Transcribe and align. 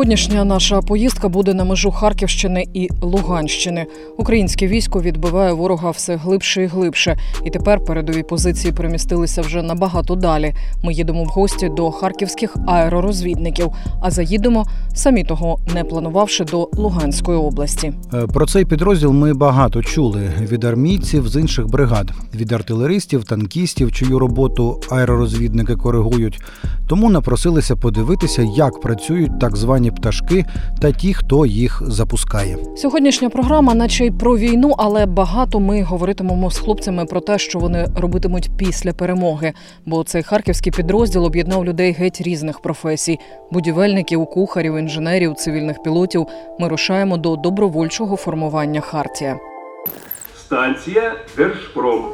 Сьогоднішня 0.00 0.44
наша 0.44 0.80
поїздка 0.80 1.28
буде 1.28 1.54
на 1.54 1.64
межу 1.64 1.90
Харківщини 1.90 2.66
і 2.74 2.88
Луганщини. 3.00 3.86
Українське 4.18 4.66
військо 4.66 5.00
відбиває 5.00 5.52
ворога 5.52 5.90
все 5.90 6.16
глибше 6.16 6.62
і 6.62 6.66
глибше, 6.66 7.16
і 7.44 7.50
тепер 7.50 7.84
передові 7.84 8.22
позиції 8.22 8.72
перемістилися 8.72 9.42
вже 9.42 9.62
набагато 9.62 10.14
далі. 10.14 10.54
Ми 10.82 10.92
їдемо 10.92 11.24
в 11.24 11.26
гості 11.26 11.68
до 11.68 11.90
харківських 11.90 12.56
аеророзвідників, 12.66 13.68
а 14.00 14.10
заїдемо, 14.10 14.66
самі 14.94 15.24
того 15.24 15.58
не 15.74 15.84
планувавши 15.84 16.44
до 16.44 16.68
Луганської 16.72 17.38
області. 17.38 17.92
Е, 18.14 18.26
Про 18.26 18.46
цей 18.46 18.64
підрозділ 18.64 19.12
ми 19.12 19.34
багато 19.34 19.82
чули 19.82 20.32
від 20.40 20.64
армійців 20.64 21.28
з 21.28 21.40
інших 21.40 21.66
бригад, 21.66 22.10
від 22.34 22.52
артилеристів, 22.52 23.24
танкістів, 23.24 23.92
чию 23.92 24.18
роботу 24.18 24.80
аеророзвідники 24.90 25.76
коригують. 25.76 26.40
Тому 26.88 27.10
напросилися 27.10 27.76
подивитися, 27.76 28.42
як 28.42 28.80
працюють 28.80 29.40
так 29.40 29.56
звані 29.56 29.89
пташки 29.90 30.44
та 30.80 30.92
ті, 30.92 31.14
хто 31.14 31.46
їх 31.46 31.82
запускає. 31.86 32.56
Сьогоднішня 32.76 33.30
програма, 33.30 33.74
наче 33.74 34.06
й 34.06 34.10
про 34.10 34.36
війну, 34.36 34.74
але 34.78 35.06
багато 35.06 35.60
ми 35.60 35.82
говоритимемо 35.82 36.50
з 36.50 36.58
хлопцями 36.58 37.04
про 37.04 37.20
те, 37.20 37.38
що 37.38 37.58
вони 37.58 37.86
робитимуть 37.96 38.50
після 38.56 38.92
перемоги. 38.92 39.52
Бо 39.86 40.04
цей 40.04 40.22
харківський 40.22 40.72
підрозділ 40.72 41.24
об'єднав 41.24 41.64
людей 41.64 41.92
геть 41.92 42.20
різних 42.20 42.60
професій: 42.60 43.18
будівельників, 43.50 44.26
кухарів, 44.26 44.76
інженерів, 44.76 45.34
цивільних 45.34 45.82
пілотів. 45.82 46.26
Ми 46.58 46.68
рушаємо 46.68 47.16
до 47.16 47.36
добровольчого 47.36 48.16
формування 48.16 48.80
Хартія. 48.80 49.38
Станція 50.36 51.14
Держпром. 51.36 52.04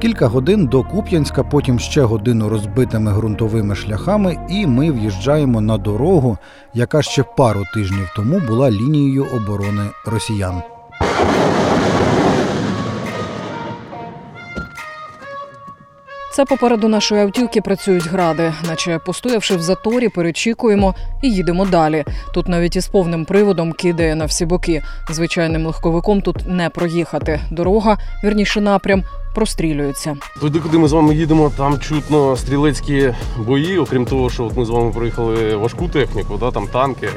Кілька 0.00 0.26
годин 0.26 0.66
до 0.66 0.82
Куп'янська, 0.82 1.44
потім 1.44 1.78
ще 1.78 2.02
годину 2.02 2.48
розбитими 2.48 3.12
ґрунтовими 3.12 3.74
шляхами, 3.74 4.46
і 4.50 4.66
ми 4.66 4.92
в'їжджаємо 4.92 5.60
на 5.60 5.78
дорогу, 5.78 6.38
яка 6.74 7.02
ще 7.02 7.22
пару 7.22 7.64
тижнів 7.74 8.12
тому 8.16 8.40
була 8.40 8.70
лінією 8.70 9.24
оборони 9.24 9.82
росіян. 10.06 10.62
Це 16.36 16.44
попереду 16.44 16.88
нашої 16.88 17.22
автівки 17.22 17.60
працюють 17.60 18.06
гради, 18.06 18.52
наче 18.68 18.98
постоявши 18.98 19.56
в 19.56 19.62
заторі, 19.62 20.08
перечікуємо 20.08 20.94
і 21.22 21.30
їдемо 21.30 21.66
далі. 21.66 22.04
Тут 22.34 22.48
навіть 22.48 22.76
із 22.76 22.88
повним 22.88 23.24
приводом 23.24 23.72
кидає 23.72 24.14
на 24.14 24.24
всі 24.24 24.46
боки. 24.46 24.82
Звичайним 25.10 25.66
легковиком 25.66 26.20
тут 26.20 26.36
не 26.46 26.70
проїхати. 26.70 27.40
Дорога, 27.50 27.98
вірніше 28.24 28.60
напрям, 28.60 29.04
прострілюється. 29.34 30.16
Туди, 30.40 30.58
куди 30.58 30.78
ми 30.78 30.88
з 30.88 30.92
вами 30.92 31.14
їдемо, 31.14 31.52
там 31.56 31.78
чутно 31.78 32.36
стрілецькі 32.36 33.14
бої, 33.38 33.78
окрім 33.78 34.06
того, 34.06 34.30
що 34.30 34.44
от 34.44 34.56
ми 34.56 34.64
з 34.64 34.70
вами 34.70 34.92
проїхали 34.92 35.56
важку 35.56 35.88
техніку, 35.88 36.36
да, 36.40 36.50
там 36.50 36.66
танки, 36.66 37.08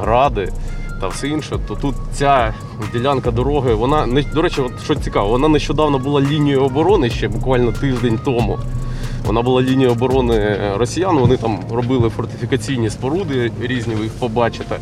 гради 0.00 0.52
та 1.00 1.08
все 1.08 1.28
інше. 1.28 1.58
То 1.68 1.74
тут 1.74 1.94
ця 2.12 2.54
ділянка 2.92 3.30
дороги, 3.30 3.74
вона 3.74 4.06
не 4.06 4.22
до 4.22 4.42
речі, 4.42 4.60
от 4.60 4.72
що 4.84 4.94
цікаво, 4.94 5.28
вона 5.28 5.48
нещодавно 5.48 5.98
була 5.98 6.20
лінією 6.20 6.62
оборони 6.64 7.10
ще 7.10 7.28
буквально 7.28 7.72
тиждень 7.72 8.18
тому. 8.24 8.58
Вона 9.26 9.42
була 9.42 9.62
лінією 9.62 9.92
оборони 9.92 10.56
росіян. 10.76 11.18
Вони 11.18 11.36
там 11.36 11.58
робили 11.72 12.08
фортифікаційні 12.08 12.90
споруди 12.90 13.52
різні, 13.60 13.94
ви 13.94 14.02
їх 14.04 14.12
побачите. 14.12 14.78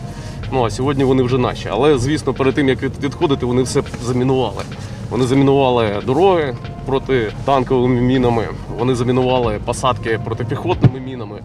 Ну 0.53 0.65
а 0.65 0.71
сьогодні 0.71 1.05
вони 1.05 1.23
вже 1.23 1.39
наші. 1.39 1.69
Але 1.71 1.99
звісно, 1.99 2.35
перед 2.35 2.55
тим 2.55 2.69
як 2.69 2.83
від- 2.83 3.05
відходити, 3.05 3.47
вони 3.47 3.63
все 3.63 3.83
замінували. 4.03 4.63
Вони 5.11 5.27
замінували 5.27 6.03
дороги 6.07 6.57
протитанковими 6.87 8.01
мінами, 8.01 8.49
вони 8.79 8.95
замінували 8.95 9.61
посадки 9.65 10.21
протипіхотними 10.25 11.01
мінами. 11.01 11.41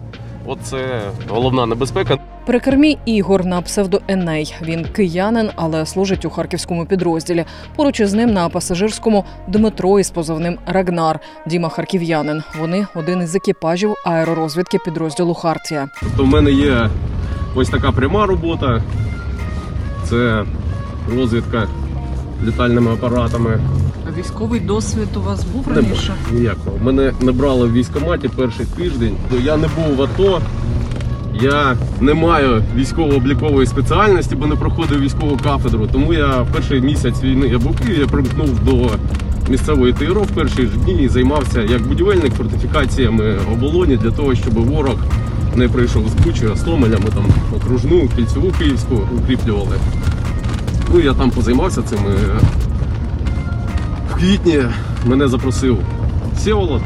От 0.46 0.58
це 0.62 1.00
головна 1.28 1.66
небезпека. 1.66 2.18
При 2.46 2.60
кермі 2.60 2.98
Ігор 3.04 3.46
на 3.46 3.62
псевдо 3.62 4.00
Еней. 4.08 4.54
Він 4.62 4.84
киянин, 4.84 5.50
але 5.56 5.86
служить 5.86 6.24
у 6.24 6.30
харківському 6.30 6.86
підрозділі. 6.86 7.44
Поруч 7.76 8.00
із 8.00 8.14
ним 8.14 8.32
на 8.32 8.48
пасажирському 8.48 9.24
Дмитро 9.48 10.00
із 10.00 10.10
позовним 10.10 10.58
Рагнар. 10.66 11.20
Діма 11.46 11.68
харків'янин. 11.68 12.42
Вони 12.60 12.86
один 12.94 13.22
із 13.22 13.34
екіпажів 13.34 13.94
аеророзвідки 14.06 14.78
підрозділу 14.78 15.34
Хартія. 15.34 15.88
Тобто 16.00 16.24
в 16.24 16.26
мене 16.26 16.52
є 16.52 16.90
ось 17.54 17.68
така 17.68 17.92
пряма 17.92 18.26
робота. 18.26 18.82
Це 20.04 20.44
розвідка 21.16 21.68
літальними 22.46 22.92
апаратами. 22.92 23.60
А 24.08 24.20
військовий 24.20 24.60
досвід 24.60 25.08
у 25.16 25.20
вас 25.20 25.44
був 25.44 25.68
Нема, 25.68 25.88
ніякого. 26.32 26.78
Мене 26.82 27.12
не 27.20 27.32
брали 27.32 27.66
в 27.66 27.72
військкоматі 27.72 28.28
перший 28.28 28.66
тиждень. 28.66 29.16
Я 29.42 29.56
не 29.56 29.68
був 29.68 29.96
в 29.96 30.02
АТО. 30.02 30.40
Я 31.40 31.76
не 32.00 32.14
маю 32.14 32.62
військово-облікової 32.76 33.66
спеціальності, 33.66 34.34
бо 34.34 34.46
не 34.46 34.56
проходив 34.56 35.00
військову 35.00 35.36
кафедру. 35.36 35.88
Тому 35.92 36.14
я 36.14 36.46
перший 36.52 36.80
місяць 36.80 37.22
війни 37.22 37.48
я 37.48 37.58
був 37.58 37.76
Києві, 37.76 38.00
я 38.00 38.06
примкнув 38.06 38.64
до 38.64 38.90
місцевої 39.48 39.92
ТРО 39.92 40.22
в 40.22 40.26
перші 40.26 40.62
ж 40.62 40.68
дні 40.84 41.02
і 41.02 41.08
займався 41.08 41.60
як 41.60 41.82
будівельник 41.82 42.34
фортифікаціями 42.34 43.38
оболоні 43.52 43.96
для 43.96 44.10
того, 44.10 44.34
щоб 44.34 44.54
ворог 44.54 44.96
не 45.56 45.68
прийшов 45.68 46.08
з 46.08 46.14
Бучі, 46.14 46.46
Гостомеля, 46.46 46.98
ми 46.98 47.10
там 47.10 47.24
окружну, 47.56 48.08
кільцеву 48.16 48.52
київську 48.58 49.00
укріплювали. 49.18 49.76
Ну 50.94 51.00
я 51.00 51.14
там 51.14 51.30
позаймався 51.30 51.82
цим. 51.82 51.98
В 54.10 54.14
квітні 54.14 54.60
мене 55.06 55.28
запросив 55.28 55.78
Всеволод. 56.36 56.82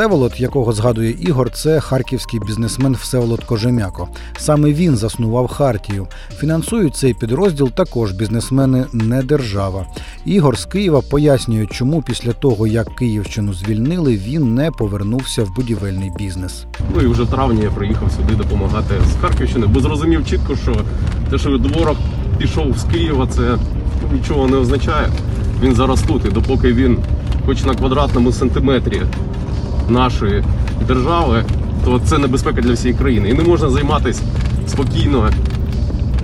Всеволод, 0.00 0.32
якого 0.36 0.72
згадує 0.72 1.16
Ігор, 1.20 1.50
це 1.50 1.80
харківський 1.80 2.40
бізнесмен 2.40 2.92
Всеволод 2.92 3.44
Кожем'яко. 3.44 4.08
Саме 4.38 4.72
він 4.72 4.96
заснував 4.96 5.48
Хартію. 5.48 6.06
Фінансують 6.36 6.96
цей 6.96 7.14
підрозділ 7.14 7.70
також 7.70 8.12
бізнесмени, 8.12 8.86
не 8.92 9.22
держава. 9.22 9.86
Ігор 10.24 10.58
з 10.58 10.64
Києва 10.64 11.00
пояснює, 11.00 11.66
чому 11.66 12.02
після 12.02 12.32
того, 12.32 12.66
як 12.66 12.94
Київщину 12.96 13.54
звільнили, 13.54 14.16
він 14.16 14.54
не 14.54 14.70
повернувся 14.70 15.44
в 15.44 15.54
будівельний 15.54 16.12
бізнес. 16.18 16.64
Ну 16.94 17.00
і 17.00 17.06
вже 17.06 17.26
травні 17.26 17.62
я 17.62 17.70
приїхав 17.70 18.12
сюди 18.12 18.34
допомагати 18.34 18.94
з 19.12 19.20
Харківщини, 19.20 19.66
бо 19.66 19.80
зрозумів 19.80 20.26
чітко, 20.26 20.56
що 20.56 20.76
те, 21.30 21.38
що 21.38 21.58
ворог 21.58 21.96
пішов 22.38 22.78
з 22.78 22.84
Києва, 22.84 23.26
це 23.26 23.58
нічого 24.12 24.48
не 24.48 24.56
означає. 24.56 25.08
Він 25.62 25.74
зараз 25.74 26.02
тут, 26.02 26.24
і 26.24 26.28
допоки 26.28 26.72
він 26.72 26.98
хоч 27.46 27.64
на 27.64 27.74
квадратному 27.74 28.32
сантиметрі 28.32 29.02
нашої 29.90 30.44
держави, 30.86 31.44
то 31.84 32.00
це 32.04 32.18
небезпека 32.18 32.60
для 32.60 32.72
всієї 32.72 32.98
країни. 32.98 33.28
І 33.28 33.32
не 33.34 33.42
можна 33.42 33.70
займатися 33.70 34.22
спокійно 34.66 35.30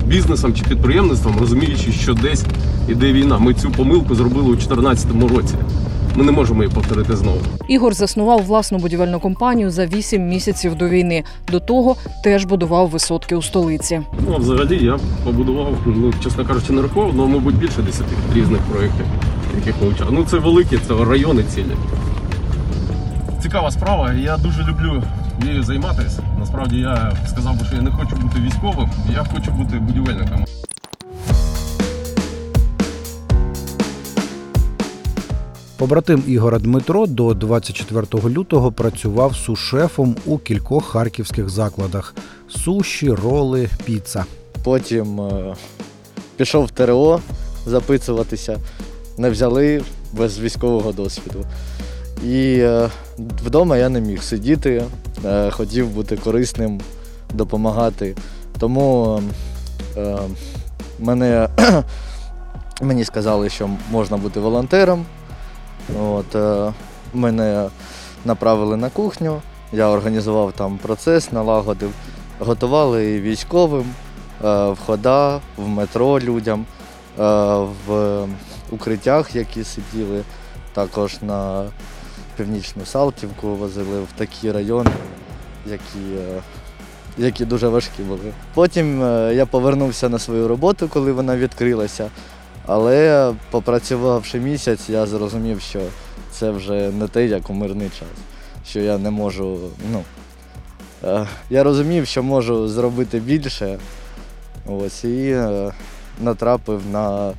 бізнесом 0.05 0.53
чи 0.53 0.63
підприємництвом, 0.63 1.35
розуміючи, 1.39 1.91
що 1.91 2.13
десь 2.13 2.43
іде 2.87 3.13
війна. 3.13 3.37
Ми 3.39 3.53
цю 3.53 3.71
помилку 3.71 4.15
зробили 4.15 4.47
у 4.47 4.55
2014 4.55 5.07
році. 5.35 5.55
ми 6.15 6.23
не 6.23 6.31
можемо 6.31 6.63
її 6.63 6.75
повторити 6.75 7.15
знову. 7.15 7.37
Ігор 7.67 7.93
заснував 7.93 8.43
власну 8.45 8.77
будівельну 8.77 9.19
компанію 9.19 9.71
за 9.71 9.85
8 9.85 10.27
місяців 10.27 10.75
до 10.75 10.89
війни. 10.89 11.23
До 11.51 11.59
того 11.59 11.95
теж 12.23 12.45
будував 12.45 12.89
висотки 12.89 13.35
у 13.35 13.41
столиці. 13.41 14.01
Ну, 14.27 14.33
а 14.35 14.37
взагалі 14.37 14.85
я 14.85 14.97
побудував, 15.23 15.73
ну, 15.85 16.13
чесно 16.23 16.45
кажучи, 16.45 16.73
не 16.73 16.81
рахував, 16.81 17.11
але, 17.17 17.27
мабуть, 17.27 17.55
більше 17.55 17.81
10 17.81 18.01
різних 18.35 18.59
проєктів, 18.61 19.05
яких 19.55 19.75
ми. 19.81 20.07
Ну, 20.11 20.25
це 20.29 20.37
великі, 20.37 20.77
це 20.87 20.93
райони 21.09 21.43
цілі. 21.55 21.75
Цікава 23.47 23.71
справа, 23.71 24.13
я 24.13 24.37
дуже 24.37 24.63
люблю 24.63 25.03
нею 25.39 25.63
займатися. 25.63 26.23
Насправді 26.39 26.77
я 26.77 27.17
сказав 27.29 27.59
би, 27.59 27.65
що 27.65 27.75
я 27.75 27.81
не 27.81 27.91
хочу 27.91 28.15
бути 28.15 28.39
військовим, 28.39 28.89
я 29.11 29.25
хочу 29.33 29.51
бути 29.51 29.79
будівельником. 29.79 30.45
Побратим 35.77 36.23
Ігора 36.27 36.59
Дмитро 36.59 37.05
до 37.05 37.33
24 37.33 38.07
лютого 38.29 38.71
працював 38.71 39.35
сушефом 39.35 40.15
у 40.25 40.37
кількох 40.37 40.85
харківських 40.85 41.49
закладах: 41.49 42.15
суші, 42.49 43.11
роли, 43.11 43.69
піца. 43.85 44.25
Потім 44.63 45.21
е, 45.21 45.55
пішов 46.37 46.65
в 46.65 46.71
ТРО 46.71 47.19
записуватися, 47.65 48.57
не 49.17 49.29
взяли 49.29 49.81
без 50.13 50.39
військового 50.39 50.91
досвіду. 50.91 51.45
І 52.23 52.57
е, 52.59 52.89
вдома 53.17 53.77
я 53.77 53.89
не 53.89 54.01
міг 54.01 54.23
сидіти, 54.23 54.83
е, 55.25 55.51
хотів 55.51 55.89
бути 55.89 56.17
корисним, 56.17 56.81
допомагати. 57.33 58.15
Тому 58.59 59.21
е, 59.97 60.17
мене, 60.99 61.49
мені 62.81 63.05
сказали, 63.05 63.49
що 63.49 63.69
можна 63.91 64.17
бути 64.17 64.39
волонтером. 64.39 65.05
От, 65.99 66.35
е, 66.35 66.73
мене 67.13 67.69
направили 68.25 68.77
на 68.77 68.89
кухню, 68.89 69.41
я 69.73 69.87
організував 69.87 70.53
там 70.53 70.77
процес, 70.77 71.31
налагодив, 71.31 71.91
готували 72.39 73.11
і 73.11 73.21
військовим, 73.21 73.85
е, 74.43 74.69
в 74.69 74.77
хода, 74.85 75.39
в 75.57 75.67
метро 75.67 76.19
людям, 76.19 76.65
е, 77.19 77.23
в 77.87 78.25
укриттях, 78.71 79.35
які 79.35 79.63
сиділи, 79.63 80.23
також 80.73 81.21
на 81.21 81.65
північну 82.37 82.85
Салтівку 82.85 83.55
возили 83.55 84.01
в 84.01 84.07
такі 84.17 84.51
райони, 84.51 84.91
які, 85.65 86.15
е, 86.17 86.41
які 87.17 87.45
дуже 87.45 87.67
важкі 87.67 88.03
були. 88.03 88.33
Потім 88.53 89.03
е, 89.03 89.33
я 89.35 89.45
повернувся 89.45 90.09
на 90.09 90.19
свою 90.19 90.47
роботу, 90.47 90.89
коли 90.93 91.11
вона 91.11 91.37
відкрилася. 91.37 92.09
Але 92.65 93.33
попрацювавши 93.51 94.39
місяць, 94.39 94.89
я 94.89 95.05
зрозумів, 95.05 95.61
що 95.61 95.79
це 96.31 96.51
вже 96.51 96.91
не 96.91 97.07
те, 97.07 97.25
як 97.25 97.49
у 97.49 97.53
мирний 97.53 97.89
час. 97.89 98.07
Що 98.69 98.79
я 98.79 98.97
не 98.97 99.09
можу. 99.09 99.59
Ну, 99.91 100.03
е, 101.03 101.27
я 101.49 101.63
розумів, 101.63 102.07
що 102.07 102.23
можу 102.23 102.67
зробити 102.67 103.19
більше. 103.19 103.79
Ось, 104.67 105.03
і 105.03 105.37
натрапив 106.21 106.81
на. 106.91 107.33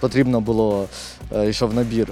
Потрібно 0.00 0.40
було, 0.40 0.86
йшов 1.48 1.74
набір 1.74 2.08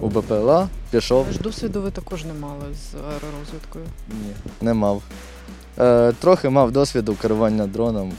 у 0.00 0.08
БПЛА, 0.08 0.68
пішов. 0.90 1.32
ж 1.32 1.38
досвіду 1.38 1.82
ви 1.82 1.90
також 1.90 2.24
не 2.24 2.34
мали 2.34 2.64
з 2.74 2.94
аеророзвідкою. 2.94 3.84
Ні, 4.08 4.32
не 4.60 4.74
мав. 4.74 5.02
Е, 5.78 6.12
трохи 6.12 6.48
мав 6.48 6.72
досвіду 6.72 7.14
керування 7.14 7.66
дроном 7.66 8.12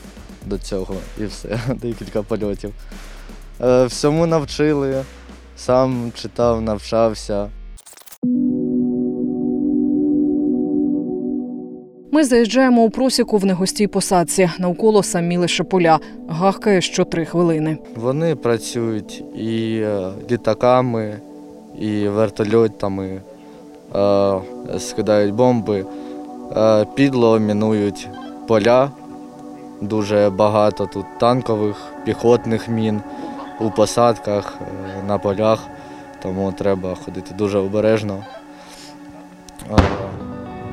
до 0.45 0.57
цього 0.57 0.95
і 1.17 1.25
все, 1.25 1.59
декілька 1.81 2.21
польотів. 2.23 2.73
Е, 3.61 3.85
всьому 3.85 4.25
навчили, 4.27 5.03
сам 5.57 6.11
читав, 6.15 6.61
навчався. 6.61 7.49
Ми 12.11 12.23
заїжджаємо 12.23 12.83
у 12.83 12.89
просіку 12.89 13.37
в 13.37 13.45
негостій 13.45 13.87
посадці. 13.87 14.49
Навколо 14.59 15.03
самі 15.03 15.37
лише 15.37 15.63
поля. 15.63 15.99
Гахкає 16.27 16.81
що 16.81 17.05
три 17.05 17.25
хвилини. 17.25 17.77
Вони 17.95 18.35
працюють 18.35 19.23
і 19.35 19.79
е, 19.83 20.11
літаками, 20.31 21.21
і 21.79 22.07
вертольотами, 22.07 23.21
е, 23.95 24.39
скидають 24.79 25.33
бомби, 25.33 25.85
е, 26.57 26.85
підло 26.95 27.39
мінують 27.39 28.09
поля. 28.47 28.91
Дуже 29.81 30.29
багато 30.29 30.85
тут 30.85 31.05
танкових, 31.19 31.75
піхотних 32.05 32.67
мін 32.67 33.01
у 33.59 33.69
посадках, 33.69 34.53
е, 34.61 35.03
на 35.07 35.17
полях, 35.17 35.59
тому 36.23 36.51
треба 36.51 36.95
ходити 36.95 37.35
дуже 37.35 37.57
обережно. 37.57 38.23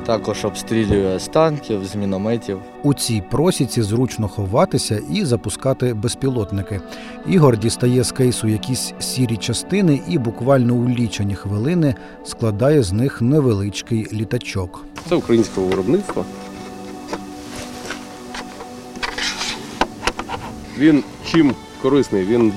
Також 0.07 0.45
обстрілює 0.45 1.19
з 1.19 1.29
танків, 1.29 1.85
з 1.85 1.95
мінометів. 1.95 2.59
У 2.83 2.95
цій 2.95 3.23
просіці 3.31 3.83
зручно 3.83 4.29
ховатися 4.29 5.01
і 5.13 5.25
запускати 5.25 5.95
безпілотники. 5.95 6.81
Ігор 7.29 7.59
дістає 7.59 8.03
з 8.05 8.13
кейсу 8.13 8.49
якісь 8.49 8.95
сірі 8.99 9.37
частини 9.37 10.01
і 10.09 10.19
буквально 10.19 10.75
у 10.75 10.89
лічені 10.89 11.35
хвилини 11.35 11.95
складає 12.25 12.83
з 12.83 12.93
них 12.93 13.23
невеличкий 13.23 14.09
літачок. 14.13 14.85
Це 15.09 15.15
українського 15.15 15.67
виробництва. 15.67 16.25
Він 20.79 21.05
чим 21.31 21.55
корисний? 21.83 22.25
Він 22.25 22.53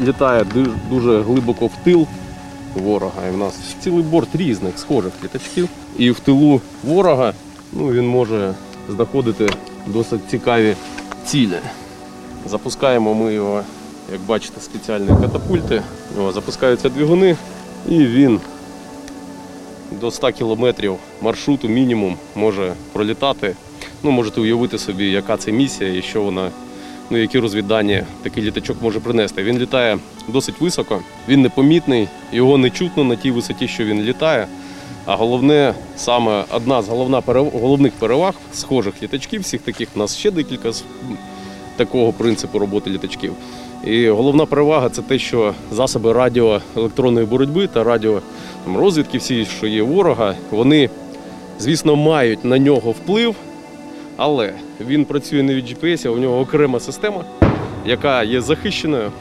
літає 0.00 0.44
дуже 0.90 1.22
глибоко 1.22 1.66
в 1.66 1.72
тил 1.84 2.06
ворога. 2.74 3.28
І 3.28 3.30
в 3.30 3.36
нас 3.36 3.54
цілий 3.80 4.02
борт 4.02 4.28
різних 4.34 4.78
схожих 4.78 5.12
літачків. 5.24 5.68
І 5.98 6.10
в 6.10 6.20
тилу 6.20 6.60
ворога 6.84 7.32
ну, 7.72 7.92
він 7.92 8.08
може 8.08 8.54
знаходити 8.88 9.48
досить 9.86 10.20
цікаві 10.30 10.74
цілі. 11.24 11.58
Запускаємо 12.46 13.14
ми 13.14 13.34
його, 13.34 13.62
як 14.12 14.20
бачите, 14.20 14.60
спеціальні 14.60 15.08
катапульти. 15.08 15.82
О, 16.20 16.32
запускаються 16.32 16.88
двигуни, 16.88 17.36
і 17.88 18.06
він 18.06 18.40
до 20.00 20.10
100 20.10 20.32
кілометрів 20.32 20.96
маршруту 21.20 21.68
мінімум 21.68 22.16
може 22.34 22.72
пролітати. 22.92 23.54
Ну, 24.02 24.10
можете 24.10 24.40
уявити 24.40 24.78
собі, 24.78 25.10
яка 25.10 25.36
це 25.36 25.52
місія 25.52 25.94
і 25.94 26.02
що 26.02 26.22
вона, 26.22 26.50
ну, 27.10 27.18
які 27.18 27.38
розвідання 27.38 28.04
такий 28.22 28.42
літачок 28.42 28.76
може 28.82 29.00
принести. 29.00 29.42
Він 29.42 29.58
літає 29.58 29.98
досить 30.28 30.60
високо, 30.60 31.00
він 31.28 31.42
непомітний, 31.42 32.08
його 32.32 32.58
не 32.58 32.70
чутно 32.70 33.04
на 33.04 33.16
тій 33.16 33.30
висоті, 33.30 33.68
що 33.68 33.84
він 33.84 34.02
літає. 34.02 34.46
А 35.06 35.16
головне, 35.16 35.74
саме 35.96 36.44
одна 36.50 36.82
з 36.82 36.88
головних 37.52 37.92
переваг 37.92 38.34
схожих 38.52 39.02
літачків, 39.02 39.40
всіх 39.40 39.60
таких, 39.60 39.88
у 39.96 39.98
нас 39.98 40.16
ще 40.16 40.30
декілька 40.30 40.72
з 40.72 40.84
такого 41.76 42.12
принципу 42.12 42.58
роботи 42.58 42.90
літачків. 42.90 43.32
І 43.84 44.08
головна 44.08 44.46
перевага 44.46 44.88
це 44.88 45.02
те, 45.02 45.18
що 45.18 45.54
засоби 45.72 46.12
радіоелектронної 46.12 47.26
боротьби 47.26 47.66
та 47.66 47.84
радіо 47.84 48.20
розвідки, 48.74 49.18
всі, 49.18 49.44
що 49.44 49.66
є 49.66 49.82
ворога, 49.82 50.34
вони, 50.50 50.90
звісно, 51.58 51.96
мають 51.96 52.44
на 52.44 52.58
нього 52.58 52.90
вплив, 52.90 53.34
але 54.18 54.52
він 54.80 55.04
працює 55.04 55.42
не 55.42 55.54
від 55.54 55.64
GPS, 55.64 56.08
а 56.08 56.10
у 56.10 56.18
нього 56.18 56.40
окрема 56.40 56.80
система, 56.80 57.24
яка 57.86 58.22
є 58.22 58.40
захищеною, 58.40 59.12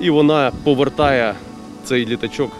і 0.00 0.10
вона 0.10 0.52
повертає 0.64 1.34
цей 1.84 2.06
літачок 2.06 2.50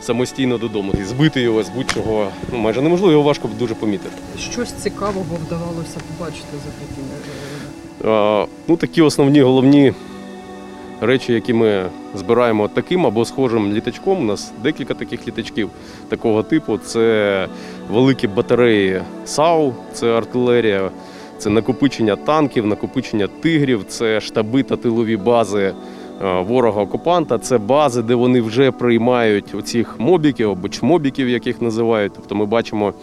самостійно 0.00 0.58
додому. 0.58 0.92
І 1.00 1.04
збити 1.04 1.40
його 1.40 1.62
з 1.62 1.68
будь-чого 1.68 2.28
ну, 2.52 2.58
майже 2.58 2.82
неможливо, 2.82 3.12
його 3.12 3.22
важко 3.24 3.50
дуже 3.58 3.74
помітити. 3.74 4.16
Щось 4.38 4.72
цікавого 4.72 5.36
вдавалося 5.46 5.98
побачити 6.18 6.46
за 6.52 6.70
такими. 6.86 8.14
Е, 8.42 8.46
Ну, 8.68 8.76
такі 8.76 9.02
основні 9.02 9.40
головні 9.40 9.92
речі, 11.00 11.32
які 11.32 11.52
ми 11.54 11.86
збираємо 12.14 12.68
таким 12.68 13.06
або 13.06 13.24
схожим 13.24 13.72
літачком. 13.72 14.18
У 14.20 14.24
нас 14.24 14.52
декілька 14.62 14.94
таких 14.94 15.28
літачків 15.28 15.70
такого 16.08 16.42
типу. 16.42 16.78
Це 16.78 17.48
великі 17.90 18.28
батареї 18.28 19.02
САУ, 19.24 19.72
це 19.92 20.06
артилерія, 20.18 20.90
це 21.38 21.50
накопичення 21.50 22.16
танків, 22.16 22.66
накопичення 22.66 23.28
тигрів, 23.40 23.84
це 23.88 24.20
штаби 24.20 24.62
та 24.62 24.76
тилові 24.76 25.16
бази 25.16 25.62
е, 25.62 25.74
ворога-окупанта. 26.40 27.38
Це 27.38 27.58
бази, 27.58 28.02
де 28.02 28.14
вони 28.14 28.40
вже 28.40 28.70
приймають 28.70 29.54
оцих 29.54 29.94
мобіків 29.98 30.50
або 30.50 30.68
чмобіків, 30.68 31.28
яких 31.28 31.62
називають. 31.62 32.12
Тобто 32.16 32.34
ми 32.34 32.46
бачимо 32.46 32.94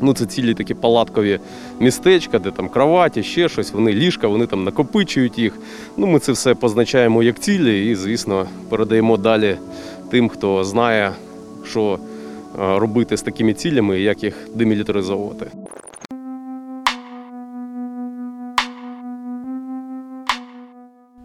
Ну, 0.00 0.14
це 0.14 0.26
цілі 0.26 0.54
такі 0.54 0.74
палаткові 0.74 1.40
містечка, 1.80 2.38
де 2.38 2.50
там 2.50 2.68
кроваті, 2.68 3.22
ще 3.22 3.48
щось, 3.48 3.72
вони 3.72 3.92
ліжка, 3.92 4.28
вони 4.28 4.46
там 4.46 4.64
накопичують 4.64 5.38
їх. 5.38 5.58
Ну, 5.96 6.06
ми 6.06 6.18
це 6.18 6.32
все 6.32 6.54
позначаємо 6.54 7.22
як 7.22 7.38
цілі 7.38 7.90
і, 7.90 7.94
звісно, 7.94 8.46
передаємо 8.68 9.16
далі 9.16 9.56
тим, 10.10 10.28
хто 10.28 10.64
знає, 10.64 11.12
що 11.64 11.98
е, 11.98 12.78
робити 12.78 13.16
з 13.16 13.22
такими 13.22 13.54
цілями 13.54 14.00
і 14.00 14.02
як 14.02 14.24
їх 14.24 14.48
демілітаризовувати. 14.54 15.46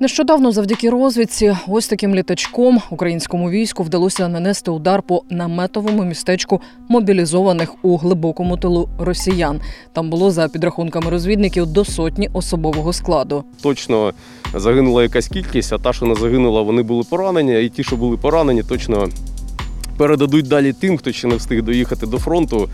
Нещодавно, 0.02 0.52
завдяки 0.52 0.90
розвідці, 0.90 1.58
ось 1.68 1.88
таким 1.88 2.16
літачком 2.16 2.82
українському 2.90 3.50
війську 3.50 3.84
вдалося 3.84 4.28
нанести 4.28 4.72
удар 4.72 5.02
по 5.02 5.24
наметовому 5.30 6.04
містечку 6.04 6.62
мобілізованих 6.90 7.76
у 7.86 7.98
глибокому 7.98 8.58
тилу 8.58 8.90
росіян. 9.00 9.62
Там 9.94 10.10
було 10.10 10.32
за 10.32 10.48
підрахунками 10.48 11.10
розвідників 11.10 11.66
до 11.66 11.86
сотні 11.86 12.30
особового 12.34 12.94
складу. 12.94 13.44
Точно 13.64 14.14
загинула 14.56 15.04
якась 15.04 15.28
кількість, 15.28 15.74
а 15.74 15.78
та, 15.78 15.94
що 15.94 16.06
не 16.06 16.16
загинула, 16.16 16.62
вони 16.62 16.84
були 16.84 17.04
поранені, 17.10 17.64
і 17.64 17.70
ті, 17.70 17.84
що 17.84 17.96
були 17.96 18.18
поранені, 18.18 18.64
точно 18.64 19.10
передадуть 20.00 20.48
далі 20.48 20.74
тим, 20.74 20.98
хто 20.98 21.12
ще 21.12 21.28
не 21.28 21.36
встиг 21.36 21.62
доїхати 21.62 22.06
до 22.06 22.20
фронту, 22.20 22.70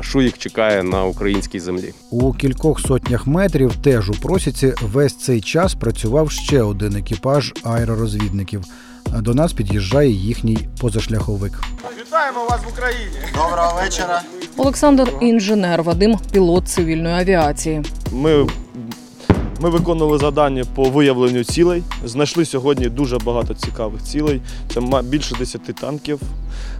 що 0.00 0.20
їх 0.20 0.38
чекає 0.38 0.82
на 0.82 1.04
українській 1.04 1.60
землі. 1.60 1.94
У 2.10 2.32
кількох 2.32 2.80
сотнях 2.80 3.26
метрів 3.26 3.76
теж 3.76 4.10
у 4.10 4.12
просіці 4.12 4.74
весь 4.82 5.16
цей 5.18 5.40
час 5.40 5.74
працював 5.74 6.30
ще 6.30 6.62
один 6.62 6.96
екіпаж 6.96 7.52
аеророзвідників. 7.64 8.64
До 9.06 9.34
нас 9.34 9.52
під'їжджає 9.52 10.10
їхній 10.10 10.58
позашляховик. 10.80 11.52
Вітаємо 12.00 12.46
вас 12.50 12.60
в 12.64 12.68
Україні! 12.72 13.16
Доброго 13.34 13.80
вечора. 13.82 14.22
Олександр 14.56 15.12
інженер, 15.20 15.82
Вадим 15.82 16.18
пілот 16.32 16.68
цивільної 16.68 17.14
авіації. 17.14 17.82
Ми, 18.12 18.46
ми 19.60 19.70
виконували 19.70 20.18
завдання 20.18 20.64
по 20.74 20.84
виявленню 20.84 21.44
цілей. 21.44 21.82
Знайшли 22.04 22.44
сьогодні 22.44 22.88
дуже 22.88 23.18
багато 23.18 23.54
цікавих 23.54 24.02
цілей. 24.02 24.40
Це 24.74 25.02
більше 25.02 25.36
10 25.38 25.62
танків, 25.74 26.20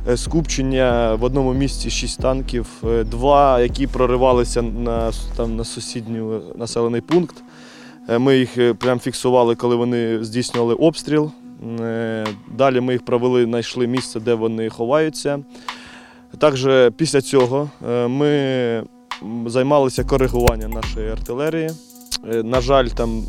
е, 0.08 0.16
скупчення 0.16 1.14
в 1.14 1.24
одному 1.24 1.52
місці 1.52 1.90
6 1.90 2.20
танків, 2.22 2.66
е, 2.84 3.04
два, 3.04 3.60
які 3.60 3.86
проривалися 3.86 4.62
на, 4.62 5.12
там, 5.36 5.56
на 5.56 5.64
сусідній 5.64 6.40
населений 6.56 7.00
пункт. 7.00 7.36
Е, 8.08 8.18
Ми 8.18 8.38
їх 8.38 8.58
е, 8.58 8.74
прям 8.74 9.00
фіксували, 9.00 9.54
коли 9.54 9.76
вони 9.76 10.24
здійснювали 10.24 10.74
обстріл. 10.74 11.30
Е, 11.80 12.26
Далі 12.56 12.80
ми 12.80 12.92
їх 12.92 13.04
провели, 13.04 13.44
знайшли 13.44 13.86
місце, 13.86 14.20
де 14.20 14.34
вони 14.34 14.68
ховаються. 14.68 15.38
Також 16.38 16.66
після 16.96 17.20
цього 17.20 17.70
е, 17.90 18.06
ми 18.06 18.84
займалися 19.46 20.04
коригуванням 20.04 20.70
нашої 20.70 21.10
артилерії. 21.10 21.70
Е, 22.32 22.42
На 22.42 22.60
жаль, 22.60 22.86
там 22.86 23.24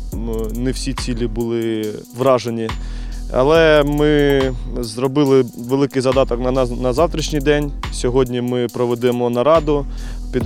не 0.54 0.70
всі 0.70 0.92
цілі 0.92 1.26
були 1.26 1.94
вражені. 2.16 2.68
Але 3.34 3.82
ми 3.86 4.40
зробили 4.80 5.44
великий 5.68 6.02
задаток 6.02 6.40
на, 6.40 6.50
на 6.66 6.92
завтрашній 6.92 7.40
день. 7.40 7.72
Сьогодні 7.92 8.40
ми 8.40 8.66
проведемо 8.72 9.30
нараду, 9.30 9.86
під, 10.32 10.42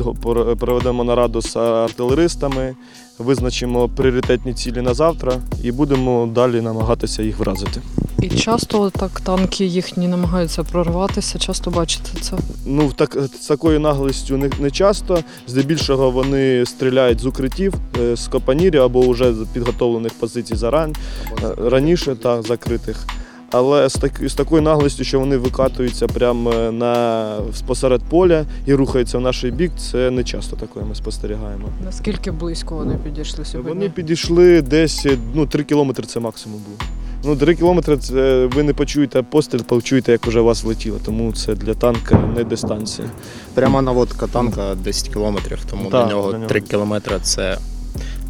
проведемо 0.58 1.04
нараду 1.04 1.42
з 1.42 1.56
артилеристами, 1.56 2.76
визначимо 3.18 3.88
пріоритетні 3.88 4.54
цілі 4.54 4.80
на 4.82 4.94
завтра 4.94 5.32
і 5.62 5.72
будемо 5.72 6.28
далі 6.34 6.60
намагатися 6.60 7.22
їх 7.22 7.38
вразити. 7.38 7.80
І 8.22 8.28
часто 8.28 8.90
так 8.90 9.20
танки 9.20 9.64
їхні 9.64 10.08
намагаються 10.08 10.64
прорватися. 10.64 11.38
Часто 11.38 11.70
бачите 11.70 12.20
це. 12.20 12.36
Ну, 12.66 12.92
так, 12.92 13.16
з 13.40 13.46
такою 13.46 13.80
наглістю 13.80 14.36
не, 14.36 14.50
не 14.60 14.70
часто. 14.70 15.18
Здебільшого 15.46 16.10
вони 16.10 16.66
стріляють 16.66 17.20
з 17.20 17.26
укриттів, 17.26 17.74
е, 18.00 18.16
з 18.16 18.28
копанірів 18.28 18.82
або 18.82 19.10
вже 19.10 19.34
з 19.34 19.46
підготовлених 19.52 20.12
позицій 20.12 20.56
зарань, 20.56 20.94
е, 21.42 21.70
раніше 21.70 22.14
та 22.14 22.42
закритих. 22.42 23.06
Але 23.50 23.88
з, 23.88 23.94
так, 23.94 24.20
з 24.24 24.34
такою 24.34 24.62
наглістю, 24.62 25.04
що 25.04 25.20
вони 25.20 25.36
викатуються 25.36 26.06
прямо 26.06 26.52
на 26.52 27.26
посеред 27.66 28.02
поля 28.02 28.44
і 28.66 28.74
рухаються 28.74 29.18
в 29.18 29.20
наш 29.20 29.44
бік, 29.44 29.72
це 29.78 30.10
не 30.10 30.24
часто 30.24 30.56
таке 30.56 30.80
ми 30.88 30.94
спостерігаємо. 30.94 31.68
Наскільки 31.84 32.30
близько 32.30 32.74
вони 32.74 32.98
підійшли 33.04 33.44
сьогодні? 33.44 33.72
Вони 33.72 33.90
підійшли 33.90 34.62
десь 34.62 35.06
ну, 35.34 35.46
3 35.46 35.64
кілометри 35.64 36.06
це 36.06 36.20
максимум 36.20 36.60
було. 36.60 36.90
Ну, 37.26 37.36
3 37.36 37.54
кілометри 37.54 37.96
це 37.96 38.46
ви 38.46 38.62
не 38.62 38.74
почуєте 38.74 39.22
постріл, 39.22 39.62
почуєте, 39.62 40.12
як 40.12 40.26
вже 40.26 40.40
вас 40.40 40.64
летіло. 40.64 40.98
Тому 41.04 41.32
це 41.32 41.54
для 41.54 41.74
танка 41.74 42.18
не 42.36 42.44
дистанція. 42.44 43.08
Пряма 43.54 43.82
наводка 43.82 44.26
танка 44.26 44.74
10 44.74 45.08
кілометрів, 45.08 45.58
тому 45.70 45.90
Так, 45.90 46.06
для 46.06 46.14
нього 46.14 46.30
для 46.30 46.38
нього. 46.38 46.48
3 46.48 46.60
кілометри 46.60 47.18
це 47.22 47.58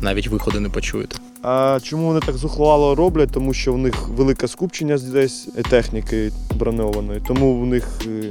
навіть 0.01 0.29
виходу 0.29 0.61
не 0.61 0.69
почуєте. 0.69 1.17
А 1.43 1.79
чому 1.83 2.07
вони 2.07 2.21
так 2.21 2.37
зухвало 2.37 2.95
роблять? 2.95 3.31
Тому 3.33 3.55
що 3.55 3.73
в 3.73 3.79
них 3.79 4.09
велике 4.09 4.49
скупчення 4.49 4.99
десь 5.13 5.49
е, 5.59 5.63
техніки 5.63 6.33
броньованої, 6.55 7.23
тому 7.29 7.61
в 7.61 7.67
них 7.67 7.85
е, 8.07 8.31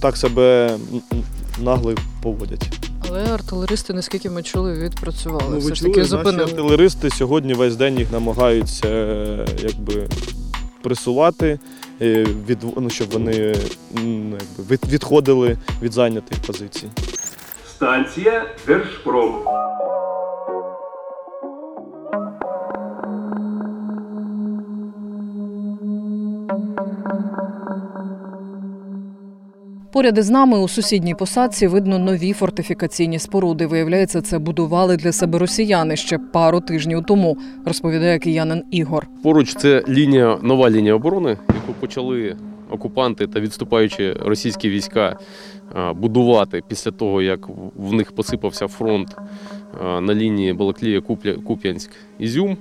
так 0.00 0.16
себе 0.16 0.66
м, 0.92 1.00
м, 1.12 1.22
нагло 1.62 1.94
поводять. 2.22 2.83
Але 3.16 3.24
артилеристи, 3.34 3.92
наскільки 3.92 4.30
ми 4.30 4.42
чули, 4.42 4.72
відпрацювали. 4.78 5.44
Ну, 5.50 5.58
Все 5.58 5.68
ви 5.68 5.74
ж 5.74 5.80
чули, 5.80 5.90
таки 5.90 6.00
наші 6.00 6.10
зупинили. 6.10 6.42
артилеристи 6.44 7.10
сьогодні 7.10 7.54
весь 7.54 7.76
день 7.76 7.98
їх 7.98 8.12
намагаються 8.12 8.88
е, 8.88 9.46
якби, 9.58 10.08
пресувати, 10.82 11.58
е, 12.02 12.26
від, 12.48 12.58
ну, 12.76 12.90
щоб 12.90 13.10
вони 13.10 13.54
м, 13.98 14.32
якби, 14.32 14.74
від, 14.74 14.92
відходили 14.92 15.58
від 15.82 15.92
зайнятих 15.92 16.38
позицій. 16.38 16.88
Станція 17.76 18.46
Держпром. 18.66 19.34
Поряд 29.94 30.18
із 30.18 30.30
нами 30.30 30.58
у 30.58 30.68
сусідній 30.68 31.14
посадці 31.14 31.66
видно 31.66 31.98
нові 31.98 32.32
фортифікаційні 32.32 33.18
споруди. 33.18 33.66
Виявляється, 33.66 34.20
це 34.20 34.38
будували 34.38 34.96
для 34.96 35.12
себе 35.12 35.38
росіяни 35.38 35.96
ще 35.96 36.18
пару 36.18 36.60
тижнів 36.60 37.04
тому, 37.08 37.36
розповідає 37.64 38.18
киянин 38.18 38.62
Ігор. 38.70 39.06
Поруч 39.22 39.54
це 39.54 39.84
лінія, 39.88 40.38
нова 40.42 40.70
лінія 40.70 40.94
оборони, 40.94 41.38
яку 41.48 41.72
почали 41.80 42.36
окупанти 42.70 43.26
та 43.26 43.40
відступаючі 43.40 44.12
російські 44.12 44.68
війська 44.68 45.18
будувати 45.94 46.62
після 46.68 46.90
того, 46.90 47.22
як 47.22 47.48
в 47.76 47.92
них 47.92 48.12
посипався 48.12 48.68
фронт 48.68 49.16
на 50.00 50.14
лінії 50.14 50.52
Балаклія 50.52 51.00
Куп'янськ 51.46 51.90
Ізюм. 52.18 52.56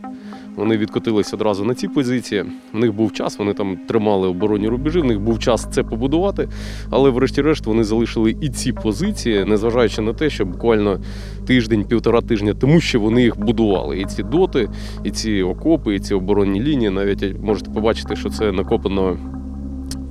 Вони 0.55 0.77
відкотились 0.77 1.33
одразу 1.33 1.65
на 1.65 1.73
ці 1.73 1.87
позиції. 1.87 2.45
В 2.73 2.77
них 2.77 2.93
був 2.93 3.13
час, 3.13 3.39
вони 3.39 3.53
там 3.53 3.77
тримали 3.87 4.27
оборонні 4.27 4.67
рубежі. 4.67 4.99
В 4.99 5.05
них 5.05 5.19
був 5.19 5.39
час 5.39 5.67
це 5.71 5.83
побудувати. 5.83 6.49
Але 6.89 7.09
врешті-решт 7.09 7.65
вони 7.65 7.83
залишили 7.83 8.35
і 8.41 8.49
ці 8.49 8.73
позиції, 8.73 9.45
незважаючи 9.45 10.01
на 10.01 10.13
те, 10.13 10.29
що 10.29 10.45
буквально 10.45 10.99
тиждень, 11.47 11.83
півтора 11.83 12.21
тижня 12.21 12.53
тому, 12.53 12.81
що 12.81 12.99
вони 12.99 13.21
їх 13.21 13.39
будували. 13.39 13.99
І 13.99 14.05
ці 14.05 14.23
доти, 14.23 14.69
і 15.03 15.11
ці 15.11 15.41
окопи, 15.41 15.95
і 15.95 15.99
ці 15.99 16.13
оборонні 16.13 16.61
лінії. 16.61 16.89
Навіть 16.89 17.39
можете 17.43 17.71
побачити, 17.71 18.15
що 18.15 18.29
це 18.29 18.51
накопано. 18.51 19.17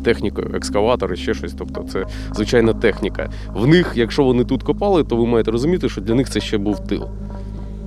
Технікою, 0.04 0.50
екскаватори, 0.54 1.16
ще 1.16 1.34
щось. 1.34 1.54
Тобто 1.58 1.82
це 1.82 2.04
звичайна 2.34 2.74
техніка. 2.74 3.30
В 3.54 3.66
них, 3.66 3.92
якщо 3.96 4.24
вони 4.24 4.44
тут 4.44 4.62
копали, 4.62 5.04
то 5.04 5.16
ви 5.16 5.26
маєте 5.26 5.50
розуміти, 5.50 5.88
що 5.88 6.00
для 6.00 6.14
них 6.14 6.30
це 6.30 6.40
ще 6.40 6.58
був 6.58 6.86
тил. 6.86 7.08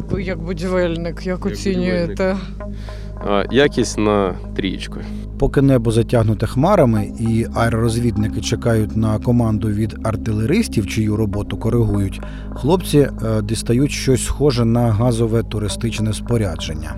Ви 0.10 0.24
як 0.24 0.40
будівельник, 0.40 1.26
як, 1.26 1.46
оцінюєте? 1.46 2.38
А, 3.28 3.44
Якість 3.52 3.98
на 3.98 4.36
трієчку. 4.56 5.00
Поки 5.40 5.62
небо 5.62 5.92
затягнуте 5.92 6.48
хмарами 6.48 7.12
і 7.20 7.46
аеророзвідники 7.56 8.42
чекають 8.42 8.98
на 8.98 9.20
команду 9.20 9.68
від 9.68 9.96
артилеристів, 10.04 10.88
чию 10.88 11.16
роботу 11.16 11.58
коригують, 11.58 12.22
хлопці 12.54 12.98
е, 12.98 13.42
дістають 13.42 13.92
щось 13.92 14.26
схоже 14.26 14.66
на 14.66 14.92
газове 14.92 15.44
туристичне 15.44 16.14
спорядження. 16.14 16.96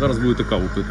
Зараз 0.00 0.18
будете 0.18 0.44
каву 0.44 0.64
пити. 0.74 0.88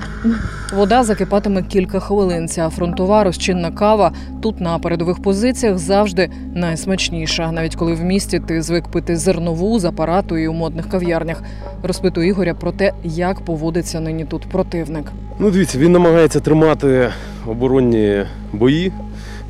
Вода 0.74 1.03
закипатиме 1.03 1.63
кілька 1.63 2.00
хвилин. 2.00 2.47
Ця 2.47 2.69
фронтова 2.69 3.24
розчинна 3.24 3.71
кава 3.71 4.12
тут 4.41 4.62
на 4.62 4.79
передових 4.79 5.21
позиціях 5.21 5.77
завжди 5.77 6.29
найсмачніша, 6.53 7.51
навіть 7.51 7.75
коли 7.75 7.93
в 7.93 8.03
місті 8.03 8.39
ти 8.39 8.62
звик 8.62 8.88
пити 8.88 9.15
зернову 9.15 9.79
з 9.79 9.85
апарату 9.85 10.38
і 10.38 10.47
у 10.47 10.53
модних 10.53 10.89
кав'ярнях. 10.89 11.43
Розпитую 11.83 12.27
Ігоря 12.27 12.53
про 12.53 12.71
те, 12.71 12.93
як 13.03 13.41
поводиться 13.41 14.00
нині 14.00 14.25
тут 14.25 14.41
противник. 14.50 15.12
Ну, 15.39 15.51
дивіться, 15.51 15.77
він 15.77 15.91
намагається 15.91 16.39
тримати 16.39 17.09
оборонні 17.47 18.24
бої, 18.53 18.91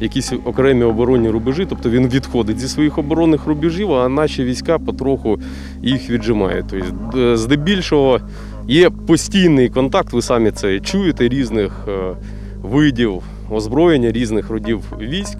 якісь 0.01 0.33
окремі 0.45 0.83
оборонні 0.83 1.29
рубежі. 1.29 1.65
Тобто 1.69 1.89
він 1.89 2.07
відходить 2.07 2.59
зі 2.59 2.67
своїх 2.67 2.97
оборонних 2.97 3.45
рубежів, 3.45 3.93
а 3.93 4.09
наші 4.09 4.43
війська 4.43 4.79
потроху 4.79 5.39
їх 5.81 6.09
віджимають. 6.09 6.65
Тобто, 6.69 7.19
е, 7.19 7.38
здебільшого 7.38 8.19
є 8.67 8.89
постійний 8.89 9.69
контакт, 9.69 10.13
ви 10.13 10.22
самі 10.22 10.51
це 10.51 10.79
чуєте, 10.79 11.27
різних 11.27 11.88
е, 11.88 12.15
видів 12.62 13.24
озброєння, 13.51 14.12
різних 14.12 14.50
родів 14.50 14.93
військ, 15.00 15.38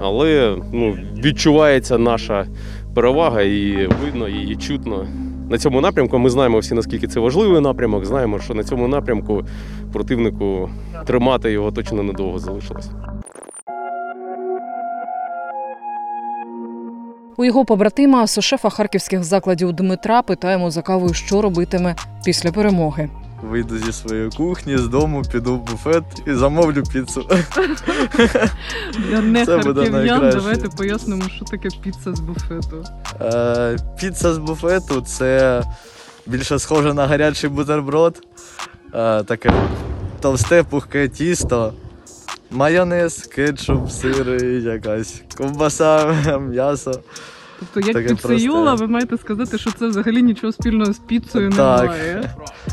але 0.00 0.56
ну, 0.72 0.96
відчувається 1.24 1.98
наша 1.98 2.46
перевага 2.94 3.42
і 3.42 3.88
видно, 4.04 4.28
і 4.28 4.56
чутно. 4.56 5.06
На 5.50 5.58
цьому 5.58 5.80
напрямку 5.80 6.18
ми 6.18 6.30
знаємо 6.30 6.58
всі, 6.58 6.74
наскільки 6.74 7.06
це 7.06 7.20
важливий 7.20 7.60
напрямок. 7.60 8.04
Знаємо, 8.04 8.38
що 8.38 8.54
на 8.54 8.64
цьому 8.64 8.88
напрямку 8.88 9.44
противнику 9.92 10.70
тримати 11.06 11.52
його 11.52 11.72
точно 11.72 12.02
недовго 12.02 12.38
залишилось. 12.38 12.90
У 17.38 17.44
його 17.44 17.64
побратима, 17.64 18.26
сошефа 18.26 18.70
харківських 18.70 19.24
закладів 19.24 19.72
Дмитра, 19.72 20.22
питаємо 20.22 20.70
за 20.70 20.82
кавою, 20.82 21.14
що 21.14 21.42
робитиме 21.42 21.96
після 22.24 22.52
перемоги. 22.52 23.10
Вийду 23.42 23.78
зі 23.78 23.92
своєї 23.92 24.30
кухні, 24.30 24.78
з 24.78 24.88
дому, 24.88 25.22
піду 25.32 25.54
в 25.54 25.62
буфет 25.62 26.04
і 26.26 26.34
замовлю 26.34 26.82
піцу. 26.92 27.28
Для 28.98 29.20
не 29.20 29.46
Це 29.46 29.62
харків'ян 29.62 30.30
давайте 30.30 30.68
пояснимо, 30.68 31.22
що 31.28 31.44
таке 31.44 31.68
піца 31.82 32.14
з 32.14 32.20
буфету. 32.20 32.84
Е, 33.20 33.76
піца 34.00 34.34
з 34.34 34.38
буфету 34.38 35.00
це 35.00 35.62
більше 36.26 36.58
схоже 36.58 36.94
на 36.94 37.06
гарячий 37.06 37.50
бутерброд. 37.50 38.22
Е, 38.94 39.22
таке 39.22 39.52
товсте 40.20 40.62
пухке 40.62 41.08
тісто, 41.08 41.72
майонез, 42.50 43.26
кетчуп, 43.34 43.90
сир, 43.90 44.44
і 44.44 44.62
якась 44.62 45.22
ковбаса, 45.36 46.14
м'ясо. 46.50 47.00
Тобто, 47.74 47.90
як 47.90 48.16
просте. 48.16 48.48
ви 48.74 48.86
маєте 48.86 49.16
сказати, 49.18 49.58
що 49.58 49.70
це 49.70 49.86
взагалі 49.86 50.22
нічого 50.22 50.52
спільного 50.52 50.92
з 50.92 50.98
піцею 50.98 51.50
Так. 51.50 51.82
немає. 51.82 52.30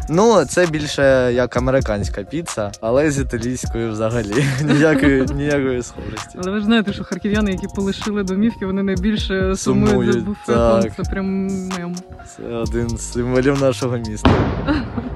Ну, 0.10 0.46
це 0.46 0.66
більше 0.68 1.32
як 1.34 1.58
американська 1.58 2.24
піца, 2.24 2.72
але 2.82 3.12
з 3.12 3.20
італійською 3.20 3.92
взагалі. 3.92 4.46
Ніякої, 4.64 5.26
ніякої 5.36 5.84
схожості. 5.84 6.38
Але 6.44 6.52
ви 6.52 6.60
ж 6.60 6.66
знаєте, 6.66 6.94
що 6.94 7.04
харків'яни, 7.04 7.52
які 7.52 7.68
полишили 7.76 8.24
домівки, 8.24 8.66
вони 8.66 8.84
найбільше 8.84 9.56
сумують, 9.56 10.14
за 10.14 10.20
буфетом. 10.20 10.82
так. 10.82 10.96
Це 10.96 11.04
прям 11.12 11.48
мем. 11.48 11.96
Це 12.38 12.44
один 12.44 12.90
з 12.90 13.14
символів 13.14 13.62
нашого 13.62 13.98
міста. 13.98 14.30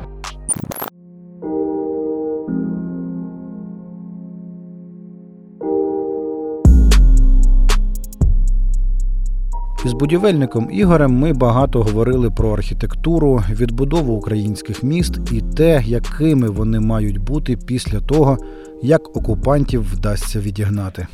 будівельником 10.00 10.68
Ігорем 10.72 11.12
ми 11.12 11.34
багато 11.34 11.84
говорили 11.84 12.30
про 12.30 12.54
архітектуру, 12.54 13.44
відбудову 13.50 14.14
українських 14.14 14.84
міст 14.84 15.20
і 15.32 15.42
те, 15.42 15.84
якими 15.86 16.50
вони 16.50 16.80
мають 16.80 17.18
бути 17.18 17.58
після 17.66 18.00
того, 18.00 18.38
як 18.84 19.18
окупантів 19.18 19.94
вдасться 19.94 20.40
відігнати. 20.40 21.08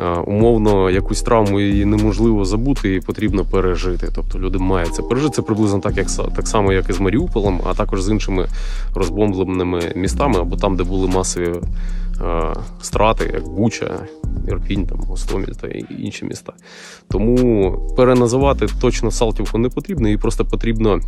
Е, 0.00 0.08
Умовно, 0.08 0.90
якусь 0.90 1.22
травму 1.22 1.60
її 1.60 1.84
неможливо 1.84 2.44
забути, 2.44 2.94
і 2.94 3.00
потрібно 3.00 3.44
пережити. 3.44 4.08
Тобто 4.14 4.38
люди 4.38 4.58
мають 4.58 4.94
це 4.94 5.02
пережити. 5.02 5.34
Це 5.34 5.42
приблизно 5.42 5.78
так, 5.78 5.96
як 5.96 6.06
так 6.36 6.48
само, 6.48 6.72
як 6.72 6.90
і 6.90 6.92
з 6.92 7.00
Маріуполем, 7.00 7.60
а 7.66 7.74
також 7.74 8.02
з 8.02 8.10
іншими 8.10 8.46
розбомбленими 8.94 9.80
містами, 9.96 10.40
або 10.40 10.56
там, 10.56 10.76
де 10.76 10.84
були 10.84 11.08
масові 11.08 11.48
е, 11.48 12.54
страти, 12.80 13.30
як 13.34 13.48
Буча, 13.48 13.90
Ірпінь, 14.48 14.86
там 14.86 14.98
Гостомель 15.00 15.52
та 15.60 15.68
інші 15.98 16.24
міста. 16.24 16.52
Тому 17.08 17.72
переназивати 17.96 18.66
точно 18.80 19.10
Салтівку 19.10 19.58
не 19.58 19.68
потрібно, 19.68 20.08
і 20.08 20.16
просто 20.16 20.44
потрібно 20.44 21.00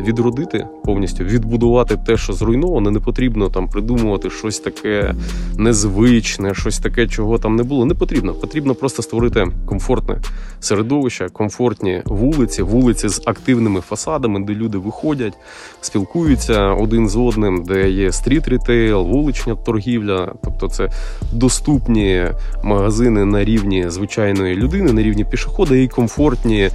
відродити 0.00 0.66
повністю, 0.84 1.24
відбудувати 1.24 1.96
те, 2.06 2.16
що 2.16 2.32
зруйноване. 2.32 2.90
Не 2.90 3.00
потрібно 3.00 3.48
там 3.48 3.68
придумувати 3.68 4.30
щось 4.30 4.60
таке 4.60 5.14
незвичне, 5.58 6.54
щось 6.54 6.78
таке, 6.78 7.06
чого 7.06 7.38
там 7.38 7.56
не 7.56 7.62
було. 7.62 7.84
Не 7.84 7.94
потрібно. 7.94 8.34
Потрібно 8.34 8.74
просто 8.74 9.02
створити 9.02 9.46
комфортне 9.66 10.20
середовище, 10.60 11.28
комфортні 11.28 12.02
вулиці, 12.04 12.62
вулиці 12.62 13.08
з 13.08 13.22
активними 13.26 13.80
фасадами, 13.80 14.40
де 14.40 14.54
люди 14.54 14.78
виходять, 14.78 15.34
спілкуються 15.80 16.68
один 16.68 17.08
з 17.08 17.16
одним, 17.16 17.64
де 17.64 17.90
є 17.90 18.08
стріт-рітейл, 18.08 19.06
вулична 19.06 19.54
торгівля, 19.54 20.34
тобто 20.44 20.68
це 20.68 20.88
доступні 21.32 22.26
магазини 22.62 23.24
на 23.24 23.44
рівні 23.44 23.90
звичайної 23.90 24.54
людини, 24.54 24.92
на 24.92 25.02
рівні 25.02 25.24
пішохода 25.24 25.76
і 25.76 25.88
комфортні 25.88 26.60
е, 26.60 26.70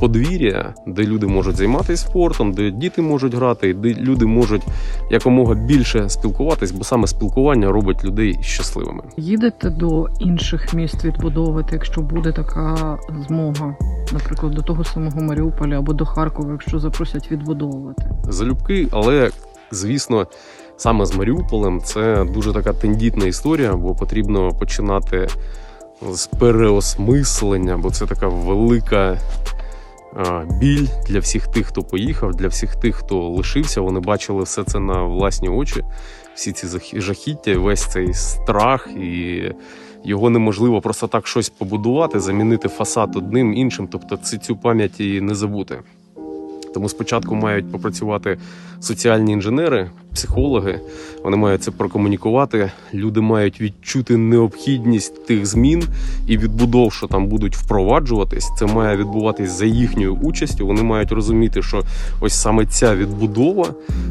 подвір'я, 0.00 0.74
де 0.86 1.02
люди 1.04 1.26
можуть 1.26 1.56
займатися 1.56 2.06
спортом, 2.08 2.52
де 2.52 2.70
діти 2.70 3.02
можуть 3.02 3.34
грати, 3.34 3.74
де 3.74 3.94
люди 3.94 4.26
можуть 4.26 4.62
якомога 5.10 5.54
більше 5.54 6.08
спілкуватись, 6.08 6.72
бо 6.72 6.84
саме 6.84 7.06
спілкування 7.06 7.72
робить 7.72 8.04
людей 8.04 8.38
щасливими. 8.42 9.02
Їдете 9.16 9.70
до 9.70 10.08
інших 10.20 10.74
міст 10.74 11.04
відбудовувати, 11.04 11.68
якщо 11.72 12.00
буде 12.00 12.32
така 12.32 12.98
змога, 13.28 13.76
наприклад, 14.12 14.52
до 14.52 14.62
того 14.62 14.84
самого 14.84 15.20
Маріуполя 15.20 15.78
або 15.78 15.92
до 15.92 16.04
Харкова, 16.04 16.52
якщо 16.52 16.78
запросять 16.78 17.30
відбудовувати. 17.30 18.02
залюбки, 18.28 18.88
але 18.90 19.30
звісно, 19.70 20.26
саме 20.82 21.06
з 21.06 21.14
Маріуполем 21.14 21.80
це 21.80 22.24
дуже 22.24 22.52
така 22.52 22.72
тендітна 22.72 23.26
історія, 23.26 23.76
бо 23.76 23.94
потрібно 23.94 24.50
починати 24.50 25.28
з 26.12 26.26
переосмислення, 26.26 27.78
бо 27.78 27.90
це 27.90 28.06
така 28.06 28.28
велика. 28.28 29.18
Біль 30.60 30.86
для 31.08 31.18
всіх 31.18 31.46
тих, 31.46 31.66
хто 31.66 31.82
поїхав, 31.82 32.34
для 32.34 32.48
всіх 32.48 32.76
тих, 32.76 32.96
хто 32.96 33.28
лишився. 33.28 33.80
Вони 33.80 34.00
бачили 34.00 34.42
все 34.42 34.64
це 34.64 34.80
на 34.80 35.02
власні 35.02 35.48
очі, 35.48 35.84
всі 36.34 36.52
ці 36.52 37.00
жахіття, 37.00 37.58
весь 37.58 37.86
цей 37.86 38.14
страх, 38.14 38.88
і 38.96 39.42
його 40.04 40.30
неможливо 40.30 40.80
просто 40.80 41.06
так 41.06 41.26
щось 41.26 41.48
побудувати, 41.48 42.20
замінити 42.20 42.68
фасад 42.68 43.16
одним 43.16 43.54
іншим. 43.54 43.88
Тобто 43.92 44.16
цю 44.16 44.56
пам'ять 44.56 45.00
і 45.00 45.20
не 45.20 45.34
забути. 45.34 45.78
Тому 46.74 46.88
спочатку 46.88 47.34
мають 47.34 47.72
попрацювати 47.72 48.38
соціальні 48.80 49.32
інженери, 49.32 49.90
психологи. 50.12 50.80
Вони 51.24 51.36
мають 51.36 51.62
це 51.62 51.70
прокомунікувати. 51.70 52.72
Люди 52.94 53.20
мають 53.20 53.60
відчути 53.60 54.16
необхідність 54.16 55.26
тих 55.26 55.46
змін 55.46 55.84
і 56.26 56.38
відбудов, 56.38 56.92
що 56.92 57.06
там 57.06 57.26
будуть 57.26 57.56
впроваджуватись. 57.56 58.50
Це 58.58 58.66
має 58.66 58.96
відбуватись 58.96 59.50
за 59.50 59.66
їхньою 59.66 60.14
участю. 60.14 60.66
Вони 60.66 60.82
мають 60.82 61.12
розуміти, 61.12 61.62
що 61.62 61.82
ось 62.20 62.34
саме 62.34 62.66
ця 62.66 62.96
відбудова 62.96 63.66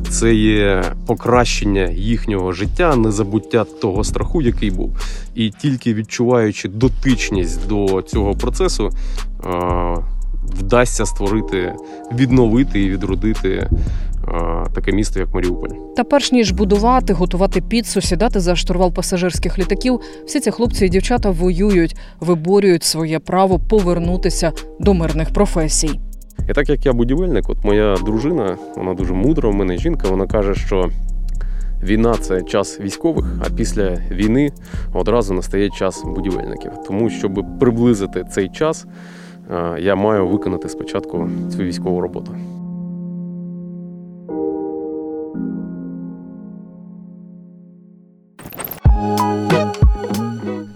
це 0.09 0.33
є 0.33 0.83
покращення 1.07 1.85
їхнього 1.85 2.51
життя, 2.51 2.95
незабуття 2.95 3.65
того 3.81 4.03
страху, 4.03 4.41
який 4.41 4.71
був. 4.71 4.97
І 5.35 5.49
тільки 5.49 5.93
відчуваючи 5.93 6.69
дотичність 6.69 7.67
до 7.67 8.01
цього 8.01 8.33
процесу. 8.33 8.89
Вдасться 10.53 11.05
створити, 11.05 11.73
відновити 12.15 12.81
і 12.83 12.89
відродити 12.89 13.49
е, 13.49 13.69
таке 14.73 14.91
місто, 14.91 15.19
як 15.19 15.33
Маріуполь. 15.33 15.69
Та 15.95 16.03
перш 16.03 16.31
ніж 16.31 16.51
будувати, 16.51 17.13
готувати 17.13 17.61
піцу, 17.61 18.01
сідати 18.01 18.39
за 18.39 18.55
штурвал 18.55 18.93
пасажирських 18.93 19.59
літаків, 19.59 19.99
всі 20.25 20.39
ці 20.39 20.51
хлопці 20.51 20.85
і 20.85 20.89
дівчата 20.89 21.29
воюють, 21.29 21.95
виборюють 22.19 22.83
своє 22.83 23.19
право 23.19 23.59
повернутися 23.59 24.51
до 24.79 24.93
мирних 24.93 25.33
професій. 25.33 25.99
І 26.49 26.53
так 26.53 26.69
як 26.69 26.85
я 26.85 26.93
будівельник, 26.93 27.49
от 27.49 27.65
моя 27.65 27.95
дружина, 28.05 28.57
вона 28.77 28.93
дуже 28.93 29.13
мудра, 29.13 29.49
в 29.49 29.53
мене 29.53 29.77
жінка, 29.77 30.07
вона 30.09 30.27
каже, 30.27 30.55
що 30.55 30.89
війна 31.83 32.15
це 32.21 32.41
час 32.41 32.79
військових, 32.79 33.25
а 33.45 33.49
після 33.49 33.97
війни 34.11 34.51
одразу 34.93 35.33
настає 35.33 35.69
час 35.69 36.03
будівельників. 36.05 36.71
Тому, 36.87 37.09
щоб 37.09 37.45
приблизити 37.59 38.25
цей 38.31 38.49
час, 38.49 38.85
я 39.79 39.95
маю 39.95 40.27
виконати 40.27 40.69
спочатку 40.69 41.29
цю 41.51 41.57
військову 41.57 42.01
роботу. 42.01 42.35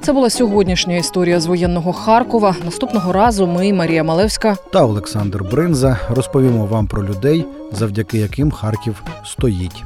Це 0.01 0.13
була 0.13 0.29
сьогоднішня 0.29 0.95
історія 0.95 1.39
з 1.39 1.45
воєнного 1.45 1.93
Харкова. 1.93 2.55
Наступного 2.65 3.13
разу 3.13 3.47
ми, 3.47 3.73
Марія 3.73 4.03
Малевська, 4.03 4.57
Та 4.73 4.85
Олександр 4.85 5.43
Бринза 5.43 5.97
розповімо 6.09 6.65
вам 6.65 6.87
про 6.87 7.03
людей, 7.03 7.45
завдяки 7.71 8.17
яким 8.17 8.51
Харків 8.51 9.03
стоїть. 9.23 9.83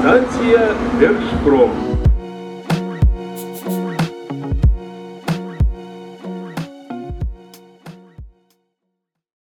Станція 0.00 0.68
Держпром. 1.00 1.70